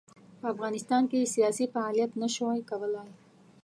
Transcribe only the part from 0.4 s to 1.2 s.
افغانستان کې